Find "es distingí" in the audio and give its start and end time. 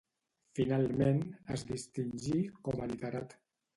1.57-2.41